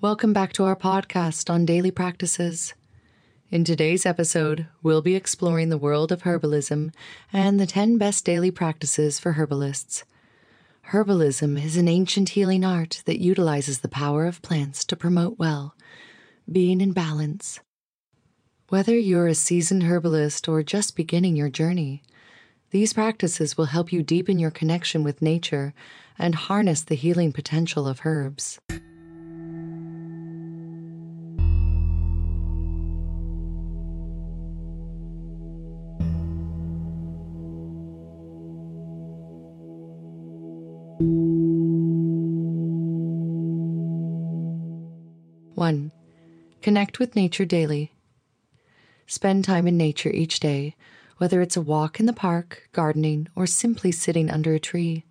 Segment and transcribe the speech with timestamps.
[0.00, 2.72] Welcome back to our podcast on daily practices.
[3.50, 6.94] In today's episode, we'll be exploring the world of herbalism
[7.32, 10.04] and the 10 best daily practices for herbalists.
[10.92, 15.74] Herbalism is an ancient healing art that utilizes the power of plants to promote well,
[16.48, 17.58] being in balance.
[18.68, 22.04] Whether you're a seasoned herbalist or just beginning your journey,
[22.70, 25.74] these practices will help you deepen your connection with nature
[26.16, 28.60] and harness the healing potential of herbs.
[45.54, 45.92] One,
[46.60, 47.92] connect with nature daily.
[49.06, 50.74] Spend time in nature each day,
[51.18, 55.04] whether it's a walk in the park, gardening, or simply sitting under a tree.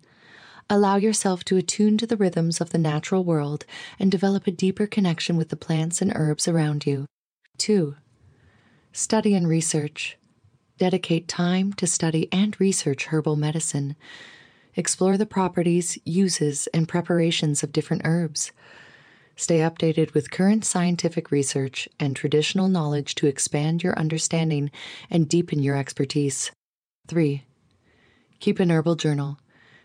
[0.68, 3.64] Allow yourself to attune to the rhythms of the natural world
[3.98, 7.06] and develop a deeper connection with the plants and herbs around you.
[7.56, 7.96] 2.
[8.92, 10.18] Study and research.
[10.76, 13.96] Dedicate time to study and research herbal medicine
[14.78, 18.52] Explore the properties, uses, and preparations of different herbs.
[19.34, 24.70] Stay updated with current scientific research and traditional knowledge to expand your understanding
[25.10, 26.52] and deepen your expertise.
[27.08, 27.42] 3.
[28.38, 29.40] Keep an herbal journal.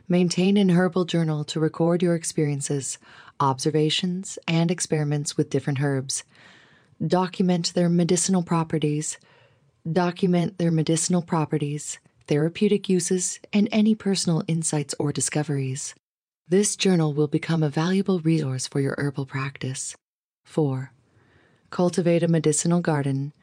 [0.08, 3.00] Maintain an herbal journal to record your experiences,
[3.40, 6.24] observations, and experiments with different herbs.
[7.04, 9.18] Document their medicinal properties.
[9.92, 15.96] Document their medicinal properties therapeutic uses, and any personal insights or discoveries.
[16.48, 19.96] This journal will become a valuable resource for your herbal practice.
[20.46, 20.92] 4.
[21.70, 23.34] Cultivate a medicinal garden.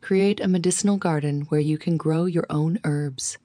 [0.00, 3.38] Create a medicinal garden where you can grow your own herbs.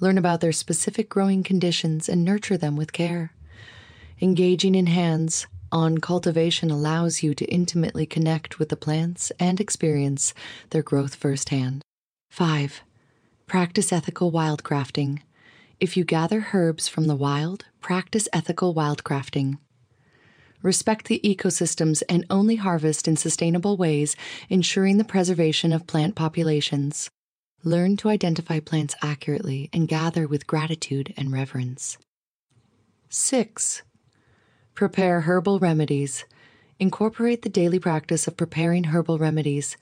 [0.00, 3.32] Learn about their specific growing conditions and nurture them with care.
[4.20, 10.34] Engaging in hands on cultivation allows you to intimately connect with the plants and experience
[10.70, 11.82] their growth firsthand.
[12.30, 12.82] 5.
[13.52, 15.20] Practice ethical wildcrafting.
[15.78, 19.58] If you gather herbs from the wild, practice ethical wildcrafting.
[20.62, 24.16] Respect the ecosystems and only harvest in sustainable ways,
[24.48, 27.10] ensuring the preservation of plant populations.
[27.62, 31.98] Learn to identify plants accurately and gather with gratitude and reverence.
[33.10, 33.82] 6.
[34.74, 36.24] Prepare herbal remedies.
[36.82, 39.76] Incorporate the daily practice of preparing herbal remedies.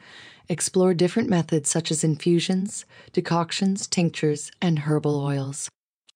[0.51, 2.85] Explore different methods such as infusions,
[3.15, 5.71] decoctions, tinctures, and herbal oils.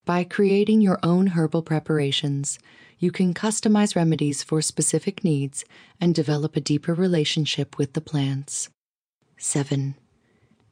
[0.04, 2.58] By creating your own herbal preparations,
[2.98, 5.64] you can customize remedies for specific needs
[6.02, 8.68] and develop a deeper relationship with the plants.
[9.38, 9.94] 7.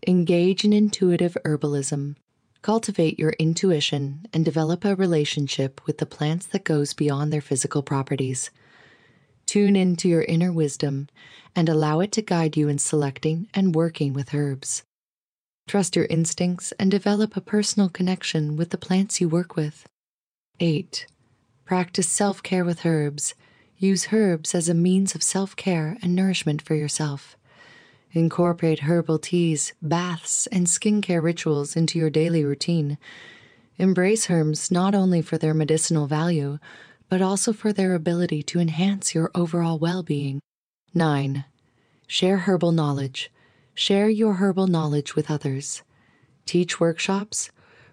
[0.06, 2.16] Engage in intuitive herbalism.
[2.60, 7.82] Cultivate your intuition and develop a relationship with the plants that goes beyond their physical
[7.82, 8.50] properties.
[9.52, 11.08] Tune into your inner wisdom
[11.54, 14.82] and allow it to guide you in selecting and working with herbs.
[15.68, 19.86] Trust your instincts and develop a personal connection with the plants you work with.
[20.58, 21.04] 8.
[21.66, 23.34] Practice self care with herbs.
[23.76, 27.36] Use herbs as a means of self care and nourishment for yourself.
[28.12, 32.96] Incorporate herbal teas, baths, and skincare rituals into your daily routine.
[33.76, 36.58] Embrace herbs not only for their medicinal value,
[37.12, 40.40] but also for their ability to enhance your overall well being.
[40.94, 41.44] 9.
[42.06, 43.30] Share herbal knowledge.
[43.74, 45.82] Share your herbal knowledge with others.
[46.46, 47.50] Teach workshops,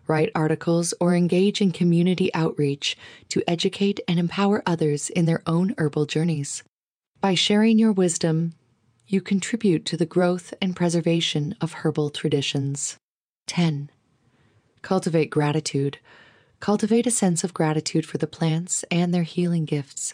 [0.08, 2.96] write articles, or engage in community outreach
[3.28, 6.64] to educate and empower others in their own herbal journeys.
[7.20, 8.54] By sharing your wisdom,
[9.06, 12.96] you contribute to the growth and preservation of herbal traditions.
[13.48, 13.90] 10.
[14.82, 15.98] Cultivate gratitude
[16.60, 20.14] Cultivate a sense of gratitude for the plants and their healing gifts.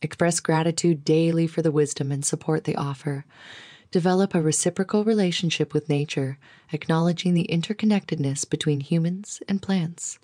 [0.00, 3.24] Express gratitude daily for the wisdom and support they offer.
[3.90, 6.38] Develop a reciprocal relationship with nature,
[6.72, 10.20] acknowledging the interconnectedness between humans and plants.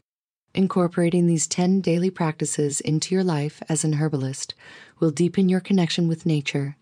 [0.55, 4.55] Incorporating these 10 daily practices into your life as an herbalist
[5.01, 6.77] will deepen your connection with nature,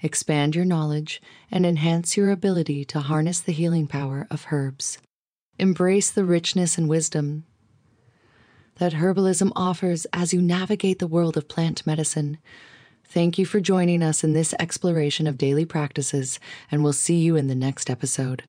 [0.00, 1.22] expand your knowledge,
[1.52, 4.98] and enhance your ability to harness the healing power of herbs.
[5.58, 7.44] Embrace the richness and wisdom
[8.82, 12.36] that herbalism offers as you navigate the world of plant medicine.
[13.04, 17.36] Thank you for joining us in this exploration of daily practices, and we'll see you
[17.36, 18.42] in the next episode.